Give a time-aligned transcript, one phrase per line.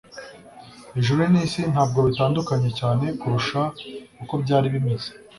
[0.99, 3.61] Ijuru n'isi ntabwo bitandukanye cyane kurusha
[4.23, 5.09] uko byari bimeze